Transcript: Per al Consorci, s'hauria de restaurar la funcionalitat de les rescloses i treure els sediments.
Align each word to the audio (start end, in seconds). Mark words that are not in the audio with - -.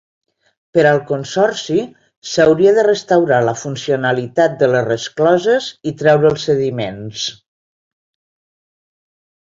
Per 0.77 0.85
al 0.91 1.01
Consorci, 1.11 1.83
s'hauria 2.31 2.71
de 2.79 2.87
restaurar 2.89 3.43
la 3.49 3.55
funcionalitat 3.65 4.57
de 4.65 4.73
les 4.75 4.89
rescloses 4.91 5.71
i 5.93 5.97
treure 6.03 6.33
els 6.35 6.51
sediments. 6.51 7.31